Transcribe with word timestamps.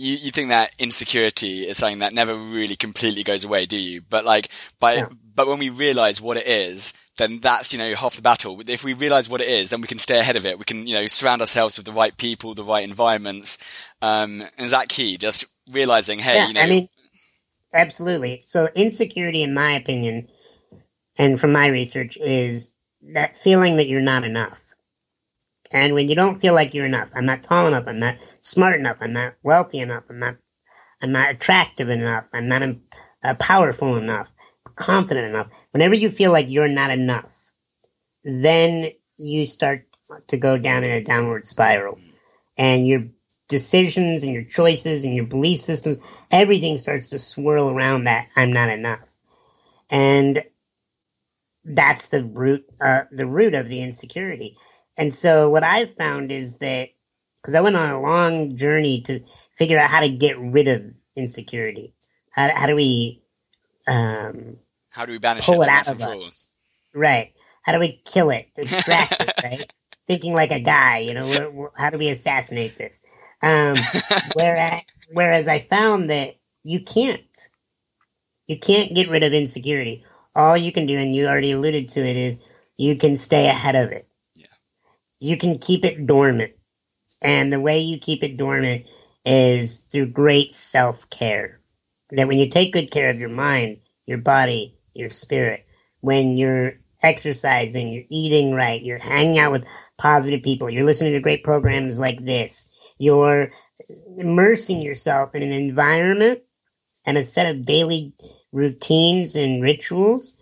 you, 0.00 0.16
you 0.16 0.32
think 0.32 0.48
that 0.48 0.72
insecurity 0.78 1.68
is 1.68 1.76
something 1.76 1.98
that 1.98 2.14
never 2.14 2.34
really 2.34 2.74
completely 2.76 3.22
goes 3.22 3.44
away, 3.44 3.66
do 3.66 3.76
you? 3.76 4.00
But 4.00 4.24
like, 4.24 4.48
by, 4.78 4.94
yeah. 4.94 5.08
but 5.34 5.46
when 5.46 5.58
we 5.58 5.68
realize 5.68 6.20
what 6.22 6.38
it 6.38 6.46
is, 6.46 6.94
then 7.18 7.40
that's, 7.40 7.72
you 7.72 7.78
know, 7.78 7.94
half 7.94 8.16
the 8.16 8.22
battle. 8.22 8.62
If 8.66 8.82
we 8.82 8.94
realize 8.94 9.28
what 9.28 9.42
it 9.42 9.48
is, 9.48 9.68
then 9.68 9.82
we 9.82 9.88
can 9.88 9.98
stay 9.98 10.18
ahead 10.18 10.36
of 10.36 10.46
it. 10.46 10.58
We 10.58 10.64
can, 10.64 10.86
you 10.86 10.94
know, 10.94 11.06
surround 11.06 11.42
ourselves 11.42 11.76
with 11.76 11.84
the 11.84 11.92
right 11.92 12.16
people, 12.16 12.54
the 12.54 12.64
right 12.64 12.82
environments. 12.82 13.58
Um, 14.00 14.40
and 14.56 14.64
is 14.64 14.70
that 14.70 14.88
key? 14.88 15.18
Just 15.18 15.44
realizing, 15.70 16.18
hey, 16.18 16.34
yeah, 16.34 16.46
you 16.46 16.54
know. 16.54 16.62
I 16.62 16.66
mean, 16.66 16.88
absolutely. 17.74 18.40
So 18.46 18.68
insecurity, 18.74 19.42
in 19.42 19.52
my 19.52 19.72
opinion, 19.72 20.28
and 21.18 21.38
from 21.38 21.52
my 21.52 21.66
research, 21.66 22.16
is 22.16 22.72
that 23.12 23.36
feeling 23.36 23.76
that 23.76 23.86
you're 23.86 24.00
not 24.00 24.24
enough. 24.24 24.62
And 25.72 25.94
when 25.94 26.08
you 26.08 26.14
don't 26.14 26.40
feel 26.40 26.54
like 26.54 26.72
you're 26.72 26.86
enough, 26.86 27.10
I'm 27.14 27.26
not 27.26 27.42
tall 27.42 27.66
enough, 27.66 27.84
I'm 27.86 28.00
not 28.00 28.16
smart 28.42 28.78
enough. 28.78 28.98
I'm 29.00 29.12
not 29.12 29.34
wealthy 29.42 29.80
enough. 29.80 30.04
I'm 30.08 30.18
not, 30.18 30.36
I'm 31.02 31.12
not 31.12 31.30
attractive 31.30 31.88
enough. 31.88 32.26
I'm 32.32 32.48
not 32.48 32.62
uh, 33.22 33.34
powerful 33.34 33.96
enough, 33.96 34.30
confident 34.76 35.28
enough. 35.28 35.48
Whenever 35.72 35.94
you 35.94 36.10
feel 36.10 36.32
like 36.32 36.46
you're 36.48 36.68
not 36.68 36.90
enough, 36.90 37.32
then 38.24 38.90
you 39.16 39.46
start 39.46 39.82
to 40.28 40.36
go 40.36 40.58
down 40.58 40.84
in 40.84 40.90
a 40.90 41.02
downward 41.02 41.46
spiral 41.46 41.98
and 42.58 42.86
your 42.86 43.04
decisions 43.48 44.22
and 44.22 44.32
your 44.32 44.44
choices 44.44 45.04
and 45.04 45.14
your 45.14 45.26
belief 45.26 45.60
systems, 45.60 45.98
everything 46.30 46.78
starts 46.78 47.08
to 47.10 47.18
swirl 47.18 47.70
around 47.70 48.04
that 48.04 48.28
I'm 48.36 48.52
not 48.52 48.70
enough. 48.70 49.04
And 49.90 50.44
that's 51.64 52.08
the 52.08 52.24
root, 52.24 52.64
uh, 52.80 53.02
the 53.10 53.26
root 53.26 53.54
of 53.54 53.68
the 53.68 53.82
insecurity. 53.82 54.56
And 54.96 55.14
so 55.14 55.50
what 55.50 55.64
I've 55.64 55.94
found 55.94 56.32
is 56.32 56.58
that 56.58 56.90
because 57.40 57.54
I 57.54 57.60
went 57.60 57.76
on 57.76 57.90
a 57.90 58.00
long 58.00 58.56
journey 58.56 59.02
to 59.02 59.20
figure 59.56 59.78
out 59.78 59.90
how 59.90 60.00
to 60.00 60.08
get 60.08 60.38
rid 60.38 60.68
of 60.68 60.82
insecurity. 61.16 61.94
How, 62.30 62.50
how 62.54 62.66
do 62.66 62.74
we, 62.74 63.22
um, 63.86 64.56
how 64.90 65.06
do 65.06 65.12
we 65.12 65.18
banish 65.18 65.44
pull 65.44 65.62
it, 65.62 65.66
it 65.66 65.70
out 65.70 65.88
of 65.88 66.02
us? 66.02 66.48
Right. 66.94 67.32
How 67.62 67.72
do 67.72 67.78
we 67.78 68.02
kill 68.04 68.30
it, 68.30 68.48
extract 68.56 69.20
it, 69.20 69.32
right? 69.42 69.72
Thinking 70.06 70.34
like 70.34 70.50
a 70.50 70.60
guy, 70.60 70.98
you 70.98 71.14
know, 71.14 71.26
we're, 71.26 71.50
we're, 71.50 71.70
how 71.76 71.90
do 71.90 71.98
we 71.98 72.08
assassinate 72.08 72.76
this? 72.76 73.00
Um, 73.42 73.76
whereas, 74.34 74.82
whereas 75.12 75.48
I 75.48 75.60
found 75.60 76.10
that 76.10 76.36
you 76.62 76.82
can't, 76.82 77.48
you 78.46 78.58
can't 78.58 78.94
get 78.94 79.08
rid 79.08 79.22
of 79.22 79.32
insecurity. 79.32 80.04
All 80.34 80.56
you 80.56 80.72
can 80.72 80.86
do, 80.86 80.96
and 80.96 81.14
you 81.14 81.26
already 81.26 81.52
alluded 81.52 81.88
to 81.90 82.00
it, 82.00 82.16
is 82.16 82.38
you 82.76 82.96
can 82.96 83.16
stay 83.16 83.48
ahead 83.48 83.76
of 83.76 83.92
it. 83.92 84.08
Yeah. 84.34 84.46
You 85.20 85.36
can 85.36 85.58
keep 85.58 85.84
it 85.84 86.06
dormant. 86.06 86.52
And 87.22 87.52
the 87.52 87.60
way 87.60 87.80
you 87.80 87.98
keep 87.98 88.22
it 88.22 88.36
dormant 88.36 88.86
is 89.24 89.80
through 89.80 90.06
great 90.06 90.52
self 90.52 91.08
care. 91.10 91.60
That 92.10 92.28
when 92.28 92.38
you 92.38 92.48
take 92.48 92.72
good 92.72 92.90
care 92.90 93.10
of 93.10 93.20
your 93.20 93.28
mind, 93.28 93.78
your 94.06 94.18
body, 94.18 94.78
your 94.94 95.10
spirit, 95.10 95.64
when 96.00 96.36
you're 96.36 96.74
exercising, 97.02 97.92
you're 97.92 98.04
eating 98.08 98.54
right, 98.54 98.82
you're 98.82 98.98
hanging 98.98 99.38
out 99.38 99.52
with 99.52 99.66
positive 99.98 100.42
people, 100.42 100.70
you're 100.70 100.84
listening 100.84 101.12
to 101.12 101.20
great 101.20 101.44
programs 101.44 101.98
like 101.98 102.24
this, 102.24 102.74
you're 102.98 103.52
immersing 104.18 104.82
yourself 104.82 105.34
in 105.34 105.42
an 105.42 105.52
environment 105.52 106.42
and 107.06 107.16
a 107.16 107.24
set 107.24 107.54
of 107.54 107.64
daily 107.64 108.12
routines 108.52 109.34
and 109.36 109.62
rituals 109.62 110.36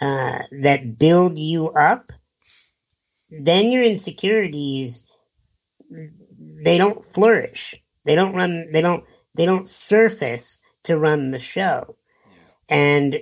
uh, 0.00 0.38
that 0.62 0.98
build 0.98 1.38
you 1.38 1.70
up, 1.70 2.12
then 3.30 3.70
your 3.70 3.82
insecurities 3.82 5.03
they 6.64 6.78
don't 6.78 7.04
flourish. 7.04 7.74
They 8.04 8.14
don't 8.14 8.34
run. 8.34 8.70
They 8.72 8.80
don't. 8.80 9.04
They 9.34 9.46
don't 9.46 9.68
surface 9.68 10.60
to 10.84 10.98
run 10.98 11.30
the 11.30 11.38
show, 11.38 11.96
and 12.68 13.20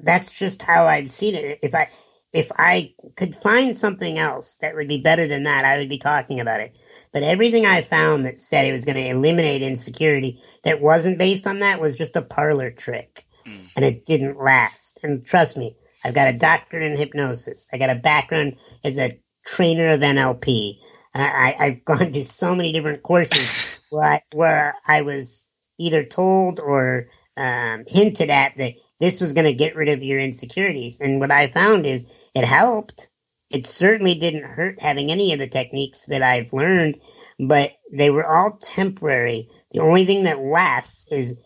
that's 0.00 0.32
just 0.32 0.62
how 0.62 0.86
I've 0.86 1.10
seen 1.10 1.34
it. 1.34 1.58
If 1.62 1.74
I 1.74 1.88
if 2.32 2.50
I 2.56 2.94
could 3.16 3.34
find 3.34 3.76
something 3.76 4.18
else 4.18 4.56
that 4.56 4.74
would 4.74 4.88
be 4.88 5.00
better 5.00 5.26
than 5.26 5.44
that, 5.44 5.64
I 5.64 5.78
would 5.78 5.88
be 5.88 5.98
talking 5.98 6.40
about 6.40 6.60
it. 6.60 6.76
But 7.12 7.22
everything 7.22 7.64
I 7.64 7.80
found 7.80 8.26
that 8.26 8.38
said 8.38 8.66
it 8.66 8.72
was 8.72 8.84
going 8.84 8.96
to 8.96 9.08
eliminate 9.08 9.62
insecurity 9.62 10.42
that 10.64 10.80
wasn't 10.80 11.18
based 11.18 11.46
on 11.46 11.60
that 11.60 11.80
was 11.80 11.96
just 11.96 12.16
a 12.16 12.22
parlor 12.22 12.70
trick. 12.70 13.24
Mm. 13.46 13.70
And 13.76 13.84
it 13.84 14.04
didn't 14.04 14.38
last. 14.38 15.00
And 15.02 15.24
trust 15.24 15.56
me, 15.56 15.74
I've 16.04 16.14
got 16.14 16.32
a 16.32 16.36
doctorate 16.36 16.82
in 16.82 16.98
hypnosis. 16.98 17.68
I 17.72 17.78
got 17.78 17.90
a 17.90 18.00
background 18.00 18.56
as 18.84 18.98
a 18.98 19.18
trainer 19.44 19.88
of 19.88 20.00
NLP. 20.00 20.78
I, 21.20 21.56
I've 21.58 21.84
gone 21.84 22.12
to 22.12 22.24
so 22.24 22.54
many 22.54 22.72
different 22.72 23.02
courses 23.02 23.48
where 23.90 24.04
I, 24.04 24.22
where 24.32 24.74
I 24.86 25.02
was 25.02 25.46
either 25.78 26.04
told 26.04 26.60
or 26.60 27.08
um, 27.36 27.84
hinted 27.86 28.30
at 28.30 28.56
that 28.58 28.74
this 29.00 29.20
was 29.20 29.32
going 29.32 29.46
to 29.46 29.52
get 29.52 29.76
rid 29.76 29.88
of 29.88 30.02
your 30.02 30.20
insecurities. 30.20 31.00
And 31.00 31.20
what 31.20 31.30
I 31.30 31.48
found 31.48 31.86
is 31.86 32.10
it 32.34 32.44
helped. 32.44 33.10
It 33.50 33.64
certainly 33.64 34.18
didn't 34.18 34.44
hurt 34.44 34.80
having 34.80 35.10
any 35.10 35.32
of 35.32 35.38
the 35.38 35.48
techniques 35.48 36.06
that 36.06 36.22
I've 36.22 36.52
learned, 36.52 37.00
but 37.38 37.72
they 37.92 38.10
were 38.10 38.26
all 38.26 38.58
temporary. 38.60 39.48
The 39.72 39.80
only 39.80 40.04
thing 40.04 40.24
that 40.24 40.40
lasts 40.40 41.10
is 41.12 41.42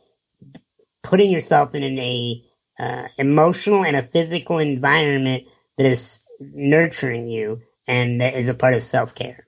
putting 1.02 1.30
yourself 1.30 1.74
in 1.74 1.82
an 1.82 1.98
a 1.98 2.42
uh, 2.78 3.04
emotional 3.18 3.84
and 3.84 3.96
a 3.96 4.02
physical 4.02 4.58
environment 4.58 5.44
that 5.76 5.86
is 5.86 6.24
nurturing 6.40 7.26
you 7.26 7.60
and 7.86 8.20
that 8.20 8.34
is 8.34 8.48
a 8.48 8.54
part 8.54 8.74
of 8.74 8.82
self 8.82 9.14
care. 9.14 9.46